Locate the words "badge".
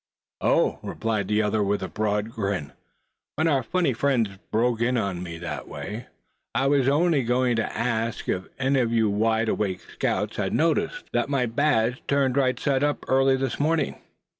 11.45-12.01